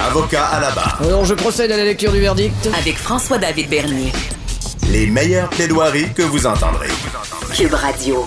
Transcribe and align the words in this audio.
Avocat 0.00 0.46
à 0.46 0.60
la 0.60 0.70
barre. 0.72 1.00
Alors 1.02 1.24
je 1.24 1.34
procède 1.34 1.70
à 1.70 1.76
la 1.76 1.84
lecture 1.84 2.12
du 2.12 2.20
verdict. 2.20 2.68
Avec 2.76 2.96
François-David 2.96 3.68
Bernier. 3.68 4.12
Les 4.90 5.06
meilleures 5.06 5.48
plaidoiries 5.50 6.12
que 6.12 6.22
vous 6.22 6.46
entendrez. 6.46 6.88
Cube 7.54 7.74
Radio. 7.74 8.24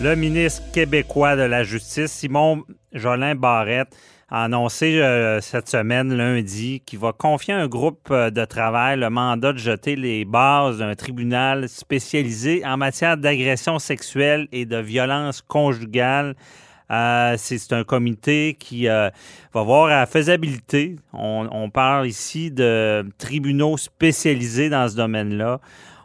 Le 0.00 0.14
ministre 0.14 0.62
québécois 0.72 1.36
de 1.36 1.42
la 1.42 1.64
Justice, 1.64 2.10
Simon 2.10 2.62
Jolin 2.92 3.34
Barrette, 3.34 3.94
a 4.28 4.44
annoncé 4.44 5.00
euh, 5.00 5.40
cette 5.40 5.68
semaine, 5.68 6.12
lundi, 6.16 6.82
qu'il 6.84 6.98
va 6.98 7.12
confier 7.12 7.54
à 7.54 7.58
un 7.58 7.68
groupe 7.68 8.08
euh, 8.10 8.30
de 8.30 8.44
travail 8.44 8.98
le 8.98 9.10
mandat 9.10 9.52
de 9.52 9.58
jeter 9.58 9.96
les 9.96 10.24
bases 10.24 10.78
d'un 10.78 10.94
tribunal 10.94 11.68
spécialisé 11.68 12.64
en 12.64 12.76
matière 12.76 13.16
d'agression 13.16 13.78
sexuelle 13.78 14.48
et 14.50 14.64
de 14.64 14.78
violence 14.78 15.42
conjugale. 15.42 16.34
Euh, 16.90 17.34
c'est 17.36 17.72
un 17.72 17.84
comité 17.84 18.56
qui 18.58 18.88
euh, 18.88 19.10
va 19.52 19.62
voir 19.62 19.88
la 19.88 20.06
faisabilité. 20.06 20.96
On, 21.12 21.70
parle 21.70 22.06
ici 22.06 22.50
de 22.50 23.04
tribunaux 23.18 23.76
spécialisés 23.76 24.68
dans 24.68 24.88
ce 24.88 24.96
domaine-là. 24.96 25.60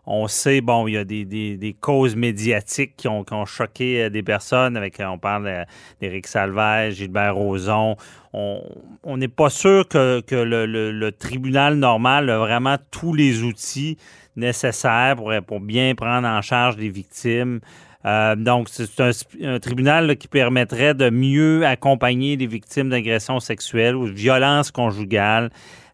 On 0.08 0.28
sait, 0.28 0.62
bon, 0.62 0.88
il 0.88 0.94
y 0.94 0.98
a 0.98 1.04
des, 1.04 1.76
causes 1.80 2.16
médiatiques 2.16 2.96
qui 2.98 3.08
ont, 3.08 3.24
choqué 3.46 4.10
des 4.10 4.24
personnes. 4.24 4.76
Avec, 4.76 5.00
on 5.00 5.20
parle 5.20 5.66
d'Éric 6.02 6.26
Salvage, 6.26 6.96
Gilbert 6.96 7.36
Rozon. 7.36 7.96
On 8.34 9.18
n'est 9.18 9.28
pas 9.28 9.52
sûr 9.52 9.88
que, 9.88 10.24
le, 10.32 11.10
tribunal 11.12 11.76
normal 11.76 12.32
a 12.32 12.40
vraiment 12.40 12.78
tous 12.90 13.14
les 13.14 13.44
outils 13.44 13.98
nécessaires 14.36 15.18
pour 15.46 15.60
bien 15.60 15.94
prendre 15.94 16.28
en 16.28 16.42
charge 16.42 16.78
les 16.78 16.90
victimes. 16.90 17.60
Euh, 18.06 18.36
donc, 18.36 18.68
c'est 18.70 19.00
un, 19.00 19.12
un, 19.44 19.60
tribunal 19.60 20.18
qui 20.18 20.28
permettrait 20.28 20.94
de 20.94 21.10
mieux 21.10 21.66
accompagner 21.66 22.36
les 22.36 22.48
victimes 22.48 22.90
d'agressions 22.90 23.40
sexuelles 23.40 23.96
ou 23.96 24.08
de 24.08 24.14
violences 24.14 24.72
conjugales 24.72 25.52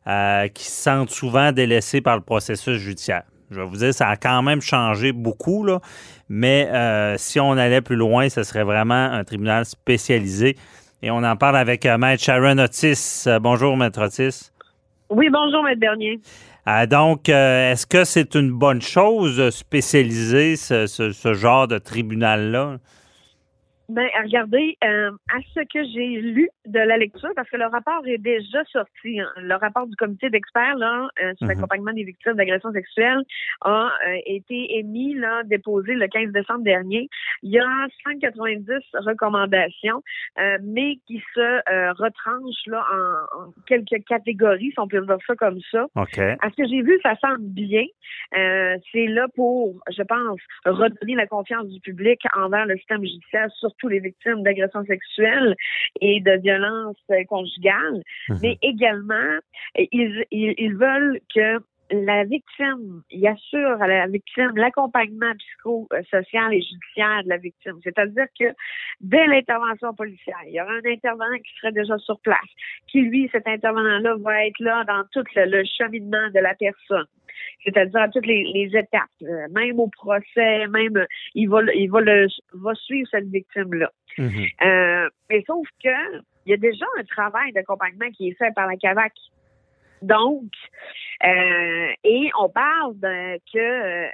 euh, 0.08 0.48
qui 0.48 0.66
se 0.66 0.84
sentent 0.84 1.10
souvent 1.10 1.52
délaissées 1.52 2.02
par 2.02 2.16
le 2.16 2.22
processus 2.22 2.78
judiciaire. 2.78 3.24
Je 3.52 3.60
vais 3.60 3.66
vous 3.66 3.78
dire, 3.78 3.94
ça 3.94 4.08
a 4.08 4.16
quand 4.16 4.42
même 4.42 4.62
changé 4.62 5.12
beaucoup, 5.12 5.64
là, 5.64 5.80
mais 6.30 6.68
euh, 6.72 7.16
si 7.18 7.40
on 7.40 7.52
allait 7.52 7.82
plus 7.82 7.96
loin, 7.96 8.30
ce 8.30 8.44
serait 8.44 8.64
vraiment 8.64 8.94
un 8.94 9.24
tribunal 9.24 9.66
spécialisé. 9.66 10.58
Et 11.02 11.12
on 11.12 11.24
en 11.24 11.36
parle 11.36 11.58
avec 11.58 11.86
Maître 11.86 12.24
Sharon 12.24 12.58
Otis. 12.58 13.26
bonjour, 13.42 13.78
Maître 13.78 14.02
Otis. 14.04 14.52
Oui, 15.10 15.30
bonjour, 15.32 15.64
Maître 15.64 15.80
Bernier. 15.80 16.20
Euh, 16.68 16.86
donc, 16.86 17.30
euh, 17.30 17.72
est-ce 17.72 17.88
que 17.88 18.04
c'est 18.04 18.36
une 18.36 18.52
bonne 18.52 18.82
chose 18.82 19.38
de 19.38 19.50
spécialiser 19.50 20.58
ce 20.58 21.34
genre 21.34 21.68
de 21.68 21.78
tribunal-là? 21.78 22.78
Ben, 23.90 24.08
regardez, 24.22 24.78
euh, 24.84 25.12
à 25.30 25.40
ce 25.54 25.62
que 25.62 25.82
j'ai 25.94 26.20
lu 26.20 26.50
de 26.66 26.80
la 26.80 26.98
lecture, 26.98 27.30
parce 27.38 27.50
que 27.50 27.56
le 27.56 27.68
rapport 27.68 28.06
est 28.06 28.18
déjà 28.18 28.64
sorti, 28.66 29.22
hein, 29.22 29.30
le 29.38 29.56
rapport 29.56 29.88
du 29.88 29.96
comité 29.96 30.30
d'experts 30.30 30.76
là 30.76 31.08
euh, 31.22 31.34
sur 31.36 31.46
mm 31.46 31.50
-hmm. 31.50 31.54
l'accompagnement 31.56 31.94
des 31.94 32.04
victimes 32.04 32.34
d'agressions 32.34 32.74
sexuelles 32.74 33.24
a 33.62 33.90
euh, 34.08 34.18
été 34.26 34.78
émis, 34.80 35.14
là, 35.14 35.44
déposé 35.46 35.94
le 35.94 36.08
15 36.08 36.32
décembre 36.34 36.64
dernier. 36.64 37.08
Il 37.44 37.52
y 37.52 37.60
a 37.60 37.88
190 38.04 38.68
recommandations, 39.10 40.02
euh, 40.40 40.58
mais 40.64 40.98
qui 41.08 41.24
se 41.34 41.48
retranchent 42.04 42.68
là 42.74 42.82
en, 42.98 43.14
en, 43.38 43.46
quelques 43.68 44.04
catégories, 44.06 44.72
si 44.74 44.80
on 44.80 44.88
peut 44.88 45.02
dire 45.06 45.22
ça 45.28 45.36
comme 45.36 45.62
ça. 45.72 45.82
Okay. 45.96 46.32
À 46.44 46.50
ce 46.52 46.56
que 46.60 46.68
j'ai 46.68 46.82
vu, 46.82 47.00
ça 47.04 47.16
semble 47.24 47.48
bien. 47.64 47.86
C'est 48.92 49.08
là 49.18 49.26
pour, 49.36 49.62
je 49.98 50.04
pense, 50.14 50.42
redonner 50.66 51.16
la 51.24 51.28
confiance 51.28 51.68
du 51.76 51.80
public 51.80 52.20
envers 52.44 52.66
le 52.66 52.76
système 52.78 53.04
judiciaire, 53.12 53.50
surtout 53.78 53.88
les 53.90 54.00
victimes 54.00 54.44
d'agressions 54.44 54.86
sexuelles 54.86 55.56
et 56.02 56.20
de 56.22 56.40
violences 56.42 56.98
conjugales, 57.28 58.02
mmh. 58.30 58.36
mais 58.42 58.58
également, 58.62 59.40
ils, 59.76 60.26
ils, 60.32 60.54
ils 60.58 60.76
veulent 60.76 61.20
que 61.34 61.60
la 61.90 62.26
victime, 62.26 63.02
il 63.10 63.26
assure 63.28 63.82
à 63.82 63.88
la 63.88 64.08
victime 64.08 64.52
l'accompagnement 64.56 65.32
psychosocial 65.38 66.54
et 66.54 66.62
judiciaire 66.62 67.24
de 67.24 67.30
la 67.30 67.38
victime. 67.38 67.80
C'est-à-dire 67.82 68.26
que 68.38 68.46
dès 69.00 69.26
l'intervention 69.28 69.94
policière, 69.94 70.38
il 70.48 70.56
y 70.56 70.62
aura 70.62 70.74
un 70.74 70.92
intervenant 70.92 71.38
qui 71.38 71.54
serait 71.62 71.72
déjà 71.72 71.98
sur 72.00 72.20
place, 72.20 72.50
qui, 72.88 73.04
lui, 73.04 73.30
cet 73.32 73.48
intervenant-là, 73.48 74.16
va 74.20 74.48
être 74.48 74.60
là 74.60 74.84
dans 74.84 75.04
tout 75.14 75.24
le, 75.36 75.46
le 75.46 75.64
cheminement 75.64 76.30
de 76.34 76.40
la 76.40 76.56
personne 76.56 77.06
c'est-à-dire 77.64 78.02
à 78.02 78.10
toutes 78.10 78.26
les, 78.26 78.44
les 78.54 78.68
étapes, 78.78 79.18
euh, 79.24 79.48
même 79.52 79.80
au 79.80 79.88
procès, 79.88 80.68
même 80.68 81.06
il 81.36 81.50
va 81.50 81.62
il 81.74 81.90
va 81.90 82.02
le 82.02 82.28
va 82.54 82.74
suivre 82.76 83.08
cette 83.10 83.30
victime 83.30 83.74
là. 83.74 83.90
Mm 84.18 84.28
-hmm. 84.28 84.48
euh, 84.68 85.10
mais 85.30 85.44
sauf 85.48 85.68
que 85.84 85.98
il 86.46 86.52
y 86.52 86.54
a 86.54 86.58
déjà 86.58 86.86
un 86.98 87.04
travail 87.04 87.52
d'accompagnement 87.52 88.10
qui 88.16 88.30
est 88.30 88.38
fait 88.40 88.54
par 88.56 88.68
la 88.68 88.78
CAVAC. 88.78 89.14
Donc, 90.02 90.52
euh, 91.26 91.92
et 92.04 92.30
on 92.40 92.50
parle 92.50 92.94
de, 93.00 93.38
que 93.52 93.58
euh, 93.58 94.08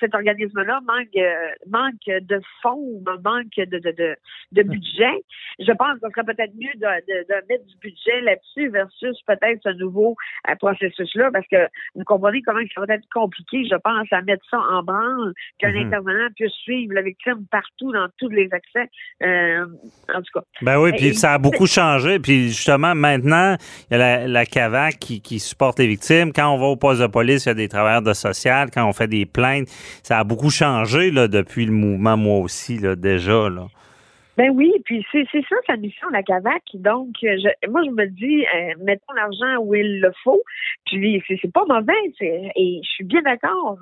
cet 0.00 0.14
organisme-là 0.14 0.80
manque 0.86 1.08
manque 1.68 2.06
de 2.06 2.40
fonds, 2.62 3.02
manque 3.22 3.54
de, 3.56 3.78
de, 3.78 3.90
de, 3.90 4.16
de 4.52 4.62
budget. 4.62 5.24
Je 5.58 5.72
pense 5.72 5.98
qu'on 6.00 6.10
serait 6.10 6.24
peut-être 6.24 6.54
mieux 6.54 6.72
de, 6.76 7.48
mettre 7.48 7.66
du 7.66 7.76
budget 7.82 8.20
là-dessus 8.22 8.68
versus 8.70 9.20
peut-être 9.26 9.60
ce 9.62 9.68
nouveau 9.76 10.16
euh, 10.48 10.54
processus-là, 10.56 11.30
parce 11.32 11.46
que 11.48 11.68
vous 11.94 12.04
comprenez 12.04 12.40
comment 12.42 12.60
ça 12.74 12.80
va 12.86 12.94
être 12.94 13.08
compliqué, 13.12 13.64
je 13.70 13.76
pense, 13.76 14.06
à 14.10 14.22
mettre 14.22 14.44
ça 14.50 14.58
en 14.58 14.82
branle, 14.82 15.34
qu'un 15.58 15.70
mm 15.70 15.74
-hmm. 15.74 15.86
intervenant 15.86 16.28
puisse 16.36 16.52
suivre 16.64 16.94
la 16.94 17.02
victime 17.02 17.46
partout 17.50 17.92
dans 17.92 18.08
tous 18.18 18.30
les 18.30 18.48
accès. 18.52 18.88
Euh, 19.22 19.66
en 20.14 20.22
tout 20.22 20.32
cas. 20.34 20.44
Ben 20.62 20.78
oui, 20.80 20.92
puis 20.92 21.14
ça 21.14 21.34
a 21.34 21.38
beaucoup 21.38 21.66
changé. 21.66 22.18
Puis 22.18 22.48
justement, 22.48 22.94
maintenant, 22.94 23.56
il 23.90 23.92
y 23.92 23.94
a 23.96 23.98
la, 23.98 24.28
la 24.28 24.46
CAVAC 24.46 25.01
qui, 25.04 25.20
qui 25.20 25.40
supporte 25.40 25.78
les 25.78 25.86
victimes. 25.86 26.32
Quand 26.32 26.48
on 26.48 26.58
va 26.58 26.66
au 26.66 26.76
poste 26.76 27.00
de 27.00 27.06
police, 27.06 27.44
il 27.44 27.48
y 27.48 27.50
a 27.50 27.54
des 27.54 27.68
travailleurs 27.68 28.02
de 28.02 28.12
social. 28.12 28.70
Quand 28.72 28.86
on 28.88 28.92
fait 28.92 29.08
des 29.08 29.26
plaintes, 29.26 29.68
ça 30.02 30.18
a 30.18 30.24
beaucoup 30.24 30.50
changé 30.50 31.10
là, 31.10 31.28
depuis 31.28 31.66
le 31.66 31.72
mouvement, 31.72 32.16
moi 32.16 32.38
aussi, 32.38 32.78
là, 32.78 32.96
déjà. 32.96 33.48
Là. 33.48 33.68
Ben 34.38 34.48
oui, 34.50 34.72
puis 34.86 35.04
c'est 35.12 35.26
c'est 35.30 35.44
ça 35.46 35.56
sa 35.66 35.76
mission 35.76 36.08
la 36.08 36.22
CAVAC. 36.22 36.62
Donc 36.74 37.10
je, 37.20 37.68
moi 37.68 37.82
je 37.84 37.90
me 37.90 38.06
dis 38.06 38.46
euh, 38.46 38.72
mettons 38.80 39.12
l'argent 39.14 39.58
où 39.60 39.74
il 39.74 40.00
le 40.00 40.10
faut. 40.24 40.42
Puis 40.86 41.22
c'est 41.28 41.38
c'est 41.42 41.52
pas 41.52 41.66
mauvais 41.68 41.92
et 42.20 42.80
je 42.82 42.88
suis 42.88 43.04
bien 43.04 43.20
d'accord 43.20 43.78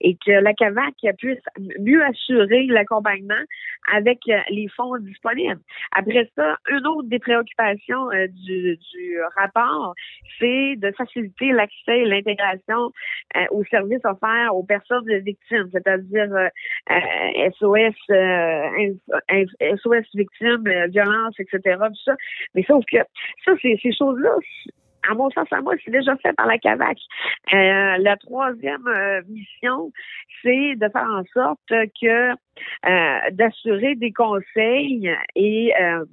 et 0.00 0.16
que 0.16 0.32
la 0.32 0.54
CAVAC 0.54 0.94
puisse 1.18 1.38
mieux 1.78 2.02
assurer 2.04 2.66
l'accompagnement 2.66 3.44
avec 3.92 4.18
euh, 4.28 4.38
les 4.50 4.68
fonds 4.68 4.98
disponibles. 4.98 5.60
Après 5.92 6.28
ça, 6.36 6.56
une 6.68 6.86
autre 6.86 7.08
des 7.08 7.18
préoccupations 7.20 8.10
euh, 8.10 8.26
du, 8.28 8.76
du 8.76 9.18
rapport, 9.36 9.94
c'est 10.38 10.76
de 10.76 10.90
faciliter 10.92 11.52
l'accès 11.52 11.98
et 11.98 12.04
l'intégration 12.06 12.90
euh, 13.36 13.44
aux 13.50 13.64
services 13.64 14.04
offerts 14.04 14.54
aux 14.54 14.64
personnes 14.64 15.08
victimes, 15.18 15.68
c'est-à-dire 15.72 16.28
SOS, 17.58 17.94
SOS 19.78 19.91
victimes, 20.14 20.66
euh, 20.66 20.86
violence, 20.88 21.34
etc., 21.38 21.78
tout 21.88 22.02
ça. 22.04 22.14
Mais 22.54 22.62
sauf 22.64 22.84
que 22.90 22.98
ça, 23.44 23.52
c'est 23.60 23.78
ces 23.82 23.92
choses-là, 23.92 24.36
à 25.08 25.14
mon 25.14 25.30
sens, 25.30 25.48
à 25.50 25.60
moi, 25.60 25.74
c'est 25.84 25.90
déjà 25.90 26.16
fait 26.16 26.32
par 26.34 26.46
la 26.46 26.58
CAVAC. 26.58 26.98
Euh, 27.52 27.96
la 27.98 28.16
troisième 28.16 28.86
euh, 28.86 29.22
mission, 29.28 29.92
c'est 30.42 30.76
de 30.76 30.88
faire 30.88 31.08
en 31.10 31.24
sorte 31.32 31.90
que 32.00 32.30
euh, 32.30 33.30
d'assurer 33.32 33.94
des 33.96 34.12
conseils 34.12 35.12
et 35.34 35.72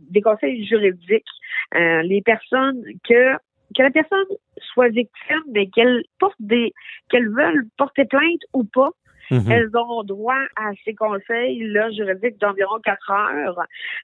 des 0.10 0.22
conseils 0.22 0.66
juridiques. 0.66 1.26
les 1.74 2.22
personnes 2.22 2.84
que 3.08 3.36
que 3.76 3.84
la 3.84 3.92
personne 3.92 4.26
soit 4.58 4.90
victime, 4.90 5.44
mais 5.54 5.68
qu'elle 5.68 6.04
porte 6.20 6.36
des 6.40 6.74
qu'elle 7.10 7.30
veulent 7.30 7.68
porter 7.78 8.06
plainte 8.06 8.42
ou 8.54 8.64
pas, 8.64 8.90
Mm 9.32 9.38
-hmm. 9.38 9.52
Elles 9.52 9.78
ont 9.78 10.04
droit 10.04 10.44
à 10.56 10.72
ces 10.84 10.96
conseils 10.96 11.60
là, 11.76 11.90
juridiques 11.92 12.40
d'environ 12.40 12.80
quatre 12.84 13.12
heures. 13.12 13.60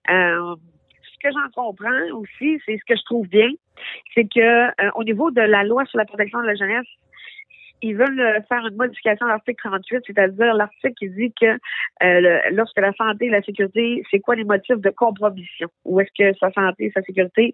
Euh, 0.10 0.56
ce 1.12 1.18
que 1.24 1.30
j'en 1.33 1.50
comprends 1.62 2.04
aussi, 2.19 2.62
c'est 2.66 2.77
ce 2.77 2.86
que 2.88 2.95
je 2.95 3.06
trouve 3.06 3.27
bien, 3.27 3.50
c'est 4.13 4.25
que 4.25 4.50
euh, 4.68 4.92
au 4.95 5.04
niveau 5.04 5.31
de 5.31 5.42
la 5.42 5.63
loi 5.63 5.86
sur 5.86 5.98
la 5.98 6.06
protection 6.06 6.39
de 6.42 6.48
la 6.48 6.56
jeunesse, 6.56 6.88
ils 7.81 7.95
veulent 7.95 8.19
euh, 8.19 8.39
faire 8.50 8.66
une 8.66 8.75
modification 8.75 9.25
de 9.25 9.31
l'article 9.31 9.57
38, 9.69 10.04
c'est-à-dire 10.07 10.54
l'article 10.54 10.94
qui 10.98 11.10
dit 11.10 11.33
que 11.39 11.45
euh, 11.45 11.57
le- 12.00 12.56
lorsque 12.56 12.80
la 12.80 12.94
santé 12.94 13.25
et 13.25 13.30
la 13.30 13.42
sécurité, 13.44 14.04
c'est 14.10 14.19
quoi 14.19 14.36
les 14.36 14.44
motifs 14.44 14.77
de 14.80 14.89
compromission? 14.89 15.68
Ou 15.83 16.00
est-ce 16.00 16.12
que 16.18 16.38
sa 16.39 16.51
santé 16.51 16.86
et 16.86 16.92
sa 16.92 17.01
sécurité 17.04 17.54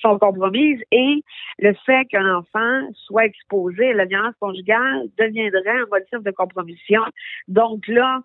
sont 0.00 0.18
compromises? 0.18 0.80
Et 0.90 1.22
le 1.58 1.72
fait 1.86 2.04
qu'un 2.06 2.34
enfant 2.36 2.82
soit 2.94 3.24
exposé 3.26 3.90
à 3.90 3.94
la 3.94 4.04
violence 4.04 4.34
conjugale 4.40 5.04
deviendrait 5.18 5.70
un 5.82 5.86
motif 5.90 6.20
de 6.22 6.30
compromission. 6.30 7.02
Donc 7.48 7.86
là, 7.88 8.20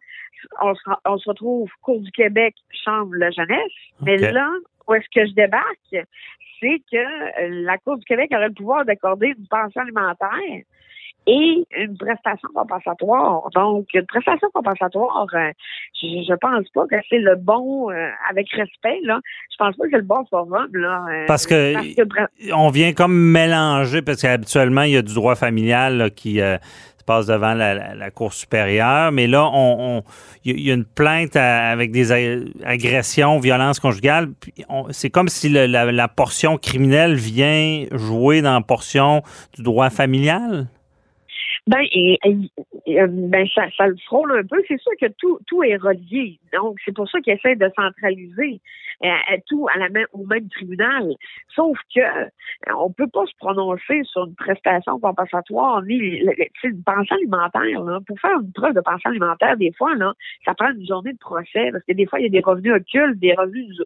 on 0.62 0.75
se, 0.75 0.81
on 1.06 1.18
se 1.18 1.30
retrouve 1.30 1.69
Cour 1.81 2.01
du 2.01 2.12
Québec, 2.12 2.56
Chambre 2.83 3.12
de 3.13 3.19
la 3.19 3.31
jeunesse. 3.31 3.71
Mais 4.01 4.15
Ok. 4.24 4.31
là, 4.33 4.50
où 4.88 4.94
est-ce 4.94 5.07
que 5.13 5.25
je 5.27 5.33
débarque? 5.33 6.07
C'est 6.59 6.81
que 6.91 6.98
euh, 6.98 7.63
la 7.63 7.77
Cour 7.77 7.98
du 7.98 8.06
Québec 8.06 8.30
aurait 8.33 8.48
le 8.50 8.53
pouvoir 8.53 8.86
d'accorder 8.86 9.33
une 9.38 9.48
pension 9.48 9.81
alimentaire 9.81 10.63
et 11.27 11.66
une 11.77 11.98
prestation 11.98 12.50
compensatoire. 12.54 13.50
Donc, 13.56 13.88
une 13.94 14.06
prestation 14.06 14.48
compensatoire, 14.54 15.25
euh, 15.33 15.51
je, 16.01 16.07
je 16.27 16.33
pense 16.36 16.69
pas 16.74 16.86
que 16.88 16.95
c'est 17.10 17.19
le 17.19 17.36
bon, 17.36 17.89
euh, 17.92 18.10
avec 18.30 18.50
respect, 18.51 19.00
là, 19.04 19.19
je 19.51 19.56
pense 19.57 19.75
pas 19.75 19.83
que 19.86 19.89
c'est 19.92 19.98
le 19.98 20.04
bon 20.04 20.24
forum, 20.30 20.68
là. 20.74 21.06
euh, 21.10 21.25
Parce 21.27 21.48
que- 21.48 21.74
parce 21.74 21.88
que 21.88 22.01
pre- 22.04 22.54
on 22.54 22.69
vient 22.69 22.94
comme 22.94 23.16
mélanger, 23.16 24.01
parce 24.01 24.22
qu'habituellement, 24.22 24.83
il 24.83 24.92
y 24.92 24.98
a 24.98 25.01
du 25.01 25.13
droit 25.13 25.36
familial 25.36 25.98
là, 25.98 26.10
qui 26.10 26.36
se 26.38 26.60
passe 27.06 27.27
devant 27.27 27.54
la, 27.54 27.74
la- 27.75 27.95
la 27.95 28.12
Cour 28.12 28.33
supérieure, 28.33 29.12
mais 29.12 29.27
là, 29.27 29.48
on, 29.54 30.04
il 30.44 30.60
y 30.60 30.72
a- 30.72 30.74
une 30.74 30.86
plainte 30.86 31.36
à- 31.36 31.69
avec 31.69 31.92
des 31.92 32.12
agressions, 32.63 33.39
violences 33.39 33.80
conjugales. 33.80 34.30
C'est 34.92 35.10
comme 35.10 35.27
si 35.27 35.50
le- 35.50 35.66
la, 35.66 35.92
la 35.92 36.07
portion 36.07 36.57
criminelle 36.57 37.16
vient 37.16 37.86
jouer 37.92 38.42
dans 38.42 38.54
la 38.54 38.62
portion 38.62 39.22
du 39.56 39.63
droit 39.63 39.89
familial. 39.89 40.68
Ben, 41.67 41.81
et, 41.91 42.19
euh, 42.23 43.07
ben 43.09 43.47
ça, 43.53 43.63
ça 43.75 43.88
le 43.88 43.97
frôle 44.06 44.38
un 44.38 44.44
peu. 44.44 44.62
C'est 44.67 44.79
sûr 44.79 44.91
que 45.01 45.07
tout, 45.17 45.39
tout 45.47 45.63
est 45.63 45.77
relié. 45.77 46.39
Donc, 46.53 46.77
c'est 46.85 46.94
pour 46.94 47.09
ça 47.09 47.19
qu'ils 47.21 47.33
essaient 47.33 47.56
de 47.56 47.71
centraliser 47.75 48.62
euh, 49.03 49.07
euh, 49.07 49.38
tout 49.47 49.67
à 49.73 49.79
la 49.79 49.89
même, 49.89 50.06
au 50.13 50.25
même 50.25 50.47
tribunal. 50.50 51.15
Sauf 51.53 51.77
que 51.94 52.00
euh, 52.00 52.29
on 52.77 52.91
peut 52.91 53.07
pas 53.07 53.25
se 53.25 53.35
prononcer 53.39 54.03
sur 54.03 54.25
une 54.25 54.35
prestation 54.35 55.00
compensatoire 55.00 55.81
ni 55.81 55.95
une 56.63 56.83
pension 56.83 57.15
alimentaire. 57.15 57.83
Là. 57.83 58.00
Pour 58.06 58.19
faire 58.19 58.39
une 58.39 58.53
preuve 58.53 58.73
de 58.73 58.81
pension 58.81 59.09
alimentaire, 59.09 59.57
des 59.57 59.73
fois, 59.73 59.95
là, 59.95 60.13
ça 60.45 60.53
prend 60.53 60.71
une 60.71 60.85
journée 60.85 61.13
de 61.13 61.17
procès 61.17 61.71
parce 61.71 61.83
que 61.83 61.94
des 61.94 62.06
fois, 62.06 62.19
il 62.19 62.23
y 62.23 62.25
a 62.27 62.29
des 62.29 62.41
revenus 62.41 62.73
occultes, 62.73 63.19
des 63.19 63.33
revenus, 63.33 63.81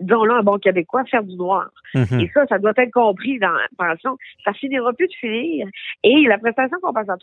disons-là, 0.00 0.36
un 0.36 0.42
bon 0.42 0.58
québécois, 0.58 1.04
faire 1.06 1.24
du 1.24 1.36
noir. 1.36 1.70
Mhm. 1.94 2.20
Et 2.20 2.30
ça, 2.32 2.46
ça 2.46 2.58
doit 2.58 2.72
être 2.76 2.92
compris 2.92 3.38
dans 3.38 3.52
la 3.52 3.68
pension. 3.76 4.16
Ça 4.44 4.52
finira 4.52 4.92
plus 4.92 5.08
de 5.08 5.14
finir. 5.14 5.66
Et 6.04 6.22
la 6.28 6.38
prestation 6.38 6.78
compensatoire 6.80 7.21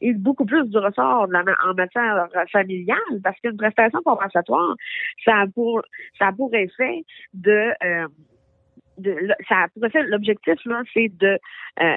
est 0.00 0.12
beaucoup 0.14 0.44
plus 0.44 0.68
du 0.68 0.78
ressort 0.78 1.28
de 1.28 1.32
la 1.32 1.42
ma- 1.42 1.56
en 1.64 1.74
matière 1.74 2.28
familiale 2.52 2.98
parce 3.22 3.38
qu'une 3.40 3.56
prestation 3.56 4.00
compensatoire, 4.04 4.74
ça 5.24 5.40
a 5.40 5.46
pour, 5.46 5.82
ça 6.18 6.28
a 6.28 6.32
pour 6.32 6.54
effet 6.54 7.04
de, 7.34 7.72
euh, 7.84 8.08
de 8.98 9.34
ça 9.48 9.66
l'objectif, 10.08 10.58
là, 10.64 10.82
c'est 10.94 11.08
de, 11.18 11.26
euh, 11.26 11.38
euh, 11.80 11.96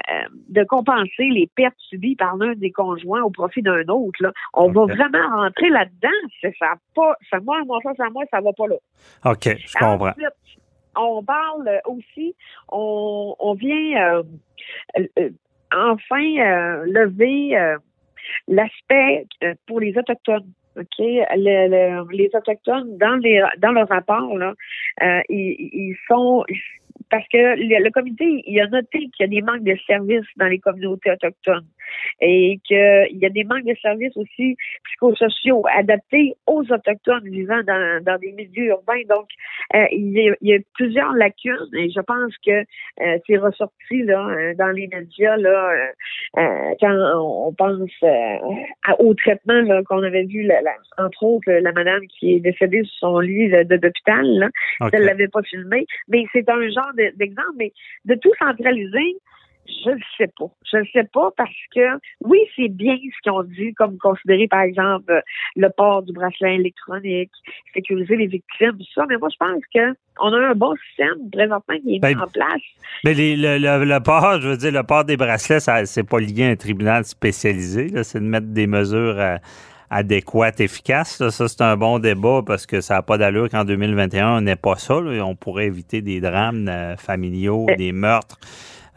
de 0.50 0.64
compenser 0.64 1.26
les 1.30 1.50
pertes 1.56 1.78
subies 1.78 2.16
par 2.16 2.36
l'un 2.36 2.54
des 2.56 2.72
conjoints 2.72 3.22
au 3.22 3.30
profit 3.30 3.62
d'un 3.62 3.88
autre, 3.88 4.22
là. 4.22 4.32
On 4.54 4.72
va 4.72 4.86
vraiment 4.86 5.30
rentrer 5.30 5.70
là-dedans. 5.70 6.30
C'est 6.42 6.56
ça 6.60 6.74
pas, 6.96 7.16
ça, 7.30 7.40
moi, 7.40 7.62
moi, 7.66 7.80
ça, 7.84 7.92
ça, 7.96 8.10
moi, 8.10 8.24
ça 8.32 8.42
va 8.42 8.52
pas 8.54 8.68
là. 8.68 8.76
OK, 9.26 9.58
je 9.58 9.74
comprends. 9.78 10.10
Ensuite, 10.10 10.28
on 10.98 11.24
parle 11.24 11.82
aussi, 11.86 12.36
on, 12.70 13.36
on 13.40 13.54
vient 13.54 14.18
euh, 14.18 14.24
euh, 15.18 15.30
enfin 15.74 16.38
euh, 16.40 16.86
lever 16.86 17.58
euh, 17.58 17.78
l'aspect 18.48 19.26
euh, 19.44 19.54
pour 19.68 19.80
les 19.80 19.98
Autochtones. 19.98 20.52
OK? 20.78 21.00
Le- 21.00 21.68
le- 21.68 22.08
les 22.16 22.30
Autochtones, 22.34 22.98
dans 22.98 23.16
les 23.18 23.44
dans 23.58 23.72
leur 23.72 23.88
rapport, 23.90 24.38
là, 24.38 24.54
ils, 25.30 25.56
ils 25.74 25.96
sont 26.08 26.46
parce 27.10 27.28
que 27.28 27.38
le, 27.38 27.84
le 27.84 27.92
comité, 27.92 28.44
il 28.46 28.60
a 28.62 28.68
noté 28.68 29.00
qu'il 29.00 29.22
y 29.22 29.24
a 29.24 29.28
des 29.28 29.42
manques 29.42 29.64
de 29.64 29.76
services 29.88 30.26
dans 30.38 30.48
les 30.48 30.60
communautés 30.60 31.12
autochtones 31.12 31.66
et 32.22 32.60
qu'il 32.66 33.18
y 33.20 33.26
a 33.26 33.30
des 33.30 33.44
manques 33.44 33.66
de 33.66 33.76
services 33.82 34.16
aussi 34.16 34.56
psychosociaux 34.86 35.64
adaptés 35.76 36.36
aux 36.46 36.62
Autochtones 36.72 37.28
vivant 37.28 37.62
dans, 37.66 38.04
dans 38.04 38.18
des 38.20 38.32
milieux 38.34 38.66
urbains. 38.68 39.02
Donc, 39.10 39.28
euh, 39.76 39.86
il, 39.92 40.12
y 40.12 40.30
a, 40.30 40.36
il 40.42 40.50
y 40.50 40.54
a 40.54 40.60
plusieurs 40.76 41.14
lacunes 41.14 41.56
et 41.76 41.90
je 41.90 42.00
pense 42.02 42.34
que 42.46 42.52
euh, 42.52 43.18
c'est 43.26 43.38
ressorti 43.38 44.04
là, 44.04 44.28
euh, 44.30 44.54
dans 44.56 44.70
les 44.70 44.88
médias 44.88 45.38
là, 45.38 45.72
euh, 46.38 46.74
quand 46.80 46.96
on 47.16 47.54
pense 47.54 47.90
au 49.00 49.14
traitement 49.16 49.62
là, 49.62 49.82
qu'on 49.84 50.04
avait 50.04 50.26
vu, 50.26 50.44
la, 50.44 50.62
la- 50.62 50.76
entre 51.04 51.24
autres, 51.24 51.52
la 51.52 51.72
madame 51.72 52.02
qui 52.08 52.36
est 52.36 52.40
décédée 52.40 52.84
sur 52.84 53.10
son 53.10 53.20
lit 53.20 53.48
là, 53.48 53.64
d'hôpital. 53.64 54.26
là. 54.26 54.50
OK. 54.82 54.90
Elle 54.94 55.04
l'avait 55.04 55.28
pas 55.28 55.42
filmé. 55.44 55.86
Mais 56.08 56.26
c'est 56.34 56.48
un 56.50 56.70
genre 56.70 56.92
d'exemple. 57.16 57.54
Mais 57.58 57.72
de 58.06 58.16
tout 58.16 58.32
centraliser, 58.40 59.16
je 59.86 59.92
ne 59.92 60.00
sais 60.18 60.32
pas. 60.38 60.48
Je 60.72 60.78
ne 60.78 60.84
sais 60.92 61.04
pas 61.14 61.30
parce 61.38 61.52
que 61.76 62.00
oui, 62.26 62.40
c'est 62.56 62.70
bien 62.70 62.96
ce 62.96 63.22
qu'ils 63.22 63.32
ont 63.32 63.44
dit, 63.44 63.74
comme 63.76 63.98
considérer, 64.00 64.48
par 64.48 64.62
exemple, 64.62 65.22
le 65.56 65.70
port 65.70 66.02
du 66.02 66.12
bracelet 66.12 66.56
électronique, 66.56 67.30
sécuriser 67.74 68.16
les 68.16 68.26
victimes, 68.28 68.78
tout 68.78 68.86
ça. 68.96 69.06
Mais 69.08 69.18
moi, 69.18 69.30
je 69.32 69.38
pense 69.38 69.62
que 69.74 69.94
on 70.22 70.34
a 70.34 70.38
un 70.50 70.56
bon 70.56 70.74
système 70.88 71.30
présentement 71.32 71.76
qui 71.82 71.90
est 71.90 71.94
mis 71.94 72.00
Ben, 72.00 72.20
en 72.20 72.28
place. 72.28 72.62
Mais 73.06 73.14
les- 73.14 73.38
le, 73.38 73.58
le- 73.60 73.86
le 73.86 74.00
port, 74.04 74.42
je 74.42 74.50
veux 74.50 74.58
dire, 74.58 74.72
le 74.72 74.84
port 74.84 75.06
des 75.06 75.16
bracelets, 75.18 75.60
ça, 75.62 75.86
c'est 75.86 76.04
pas 76.04 76.20
lié 76.20 76.46
à 76.46 76.50
un 76.50 76.56
tribunal 76.56 77.06
spécialisé. 77.06 77.88
là. 77.90 78.04
C'est 78.04 78.20
de 78.20 78.26
mettre 78.26 78.48
des 78.48 78.68
mesures 78.68 79.20
euh, 79.20 79.36
adéquates, 79.90 80.60
efficaces. 80.60 81.20
là. 81.20 81.32
Ça, 81.32 81.48
c'est 81.48 81.62
un 81.62 81.76
bon 81.78 82.00
débat 82.00 82.42
parce 82.46 82.66
que 82.66 82.82
ça 82.82 82.96
n'a 82.96 83.02
pas 83.02 83.18
d'allure 83.18 83.50
qu'en 83.50 83.66
2021, 83.66 84.38
on 84.38 84.42
n'ait 84.42 84.56
pas 84.56 84.76
ça. 84.78 85.02
là. 85.02 85.24
On 85.26 85.36
pourrait 85.36 85.66
éviter 85.68 86.02
des 86.02 86.22
drames 86.22 86.68
euh, 86.68 86.96
familiaux, 86.98 87.66
Euh. 87.70 87.76
des 87.76 87.92
meurtres. 87.92 88.38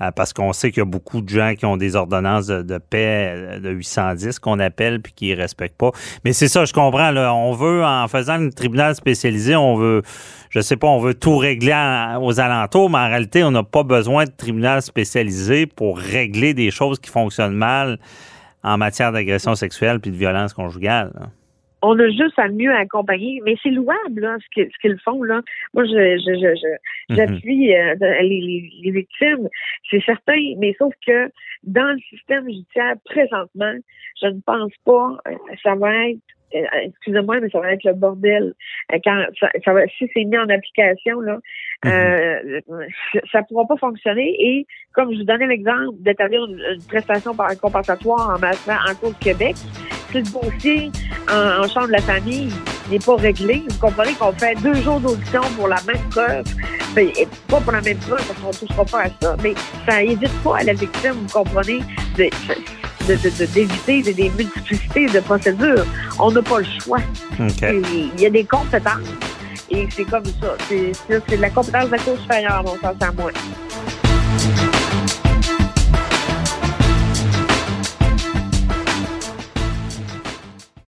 euh, 0.00 0.10
parce 0.10 0.32
qu'on 0.32 0.52
sait 0.52 0.70
qu'il 0.72 0.80
y 0.80 0.82
a 0.82 0.86
beaucoup 0.86 1.20
de 1.20 1.28
gens 1.28 1.54
qui 1.56 1.64
ont 1.64 1.76
des 1.76 1.94
ordonnances 1.94 2.46
de, 2.48 2.62
de 2.62 2.78
paix 2.78 3.34
euh, 3.36 3.60
de 3.60 3.70
810 3.70 4.40
qu'on 4.40 4.58
appelle 4.58 5.00
puis 5.00 5.12
qui 5.14 5.30
ne 5.30 5.36
respectent 5.36 5.76
pas. 5.76 5.92
Mais 6.24 6.32
c'est 6.32 6.48
ça, 6.48 6.64
je 6.64 6.72
comprends. 6.72 7.12
Là, 7.12 7.32
on 7.32 7.52
veut, 7.52 7.84
en 7.84 8.08
faisant 8.08 8.32
un 8.32 8.48
tribunal 8.50 8.96
spécialisé, 8.96 9.54
on 9.54 9.76
veut, 9.76 10.02
je 10.50 10.58
sais 10.60 10.76
pas, 10.76 10.88
on 10.88 10.98
veut 10.98 11.14
tout 11.14 11.36
régler 11.36 11.70
à- 11.72 12.18
aux 12.20 12.40
alentours, 12.40 12.90
mais 12.90 12.98
en 12.98 13.06
réalité, 13.08 13.44
on 13.44 13.52
n'a 13.52 13.62
pas 13.62 13.84
besoin 13.84 14.24
de 14.24 14.30
tribunal 14.36 14.82
spécialisé 14.82 15.66
pour 15.66 15.98
régler 15.98 16.52
des 16.52 16.72
choses 16.72 16.98
qui 16.98 17.10
fonctionnent 17.10 17.54
mal 17.54 17.98
en 18.64 18.78
matière 18.78 19.12
d'agression 19.12 19.54
sexuelle 19.54 20.00
puis 20.00 20.10
de 20.10 20.16
violence 20.16 20.52
conjugale. 20.54 21.10
là. 21.14 21.26
on 21.84 21.98
a 21.98 22.08
juste 22.10 22.38
à 22.38 22.46
mieux 22.48 22.72
accompagner, 22.72 23.40
mais 23.44 23.56
c'est 23.60 23.70
louable 23.70 24.20
là, 24.20 24.36
ce 24.38 24.46
que- 24.62 24.68
qu'ils 24.80 24.98
font 25.00 25.20
là. 25.24 25.40
Moi, 25.74 25.84
je, 25.84 25.90
je, 25.90 26.32
je, 26.42 26.54
je- 26.54 27.12
Mhm. 27.12 27.16
j'appuie 27.16 27.74
euh, 27.74 27.94
les, 28.22 28.40
les, 28.40 28.70
les 28.84 28.90
victimes, 28.92 29.48
c'est 29.90 30.00
certain, 30.04 30.40
mais 30.58 30.76
sauf 30.78 30.92
que 31.04 31.28
dans 31.64 31.90
le 31.92 31.98
système 32.08 32.44
judiciaire 32.46 32.94
présentement, 33.04 33.74
je 34.22 34.28
ne 34.28 34.40
pense 34.46 34.70
pas 34.84 35.16
euh, 35.26 35.34
ça 35.64 35.74
va 35.74 35.92
être 36.10 36.20
excusez-moi, 36.84 37.40
mais 37.40 37.48
ça 37.50 37.60
va 37.60 37.72
être 37.72 37.84
le 37.84 37.94
bordel. 37.94 38.54
Euh, 38.92 38.98
Quand 39.04 39.24
ça, 39.40 39.48
ça 39.64 39.72
va, 39.72 39.86
si 39.86 40.08
c'est 40.14 40.24
mis 40.24 40.38
en 40.38 40.48
application, 40.48 41.20
là, 41.20 41.38
euh, 41.86 42.60
ça 43.30 43.40
ne 43.40 43.44
pourra 43.46 43.66
pas 43.66 43.76
fonctionner. 43.76 44.34
Et 44.38 44.66
comme 44.92 45.12
je 45.12 45.18
vous 45.18 45.24
donnais 45.24 45.46
l'exemple 45.46 45.96
d'établir 46.00 46.44
une, 46.44 46.58
une 46.58 46.82
prestation 46.86 47.34
par 47.34 47.58
compensatoire 47.60 48.34
en 48.36 48.38
matière 48.38 48.84
en 48.88 48.94
cours 48.94 49.12
de 49.12 49.24
Québec, 49.24 49.56
si 50.10 50.18
le 50.18 50.24
dossier 50.24 50.90
en, 51.30 51.62
en 51.64 51.68
chambre 51.68 51.88
de 51.88 51.92
la 51.92 52.02
famille 52.02 52.50
n'est 52.90 52.98
pas 52.98 53.16
réglé, 53.16 53.62
vous 53.68 53.78
comprenez 53.80 54.12
qu'on 54.14 54.32
fait 54.32 54.54
deux 54.62 54.74
jours 54.74 55.00
d'audition 55.00 55.40
pour 55.56 55.68
la 55.68 55.78
même 55.86 56.02
preuve. 56.10 56.44
Et 56.94 57.26
pas 57.48 57.58
pour 57.58 57.72
la 57.72 57.80
même 57.80 57.96
preuve, 57.96 58.18
parce 58.18 58.38
qu'on 58.38 58.48
ne 58.48 58.52
touchera 58.52 58.84
pas 58.84 59.06
à 59.06 59.08
ça, 59.18 59.34
mais 59.42 59.54
ça 59.88 60.02
évite 60.02 60.42
pas 60.44 60.58
à 60.58 60.62
la 60.62 60.74
victime, 60.74 61.12
vous 61.12 61.32
comprenez, 61.32 61.78
de, 62.18 62.28
de, 63.08 63.14
de- 63.14 63.30
de- 63.38 63.46
d'éviter 63.52 64.02
des, 64.02 64.30
multiplicités 64.30 65.06
de 65.06 65.20
procédures. 65.20 65.84
On 66.18 66.30
n'a 66.30 66.42
pas 66.42 66.58
le 66.60 66.66
choix. 66.82 66.98
Il 67.38 68.20
y 68.20 68.26
a 68.26 68.30
des 68.30 68.44
compétences. 68.44 69.08
Et 69.70 69.88
c'est 69.94 70.04
comme 70.04 70.24
ça. 70.24 70.54
C'est 70.68 70.92
de 71.36 71.36
la 71.40 71.50
compétence 71.50 71.86
de 71.86 71.92
la 71.92 71.98
Cour 71.98 72.18
supérieure, 72.20 72.62
mon 72.64 72.74
sens 72.76 72.96
à 73.00 73.12
moi. 73.12 73.30